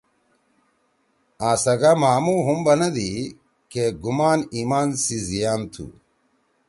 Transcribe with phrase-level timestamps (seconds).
[1.47, 3.11] آں سگہ مھامُو ہُم بنَی
[3.71, 5.85] کہ گمان ایمان سی زیان تُھو۔